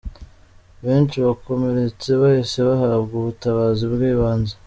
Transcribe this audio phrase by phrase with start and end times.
[0.85, 4.53] Benshi bakomeretse bahise bahabwa ubutabazi bw'ibanze.